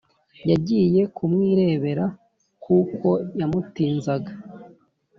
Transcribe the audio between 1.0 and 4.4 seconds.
ku mwirebera kuko yamutinzaga